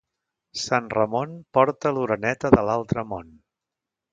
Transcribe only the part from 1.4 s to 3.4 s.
porta l'oreneta de l'altre món.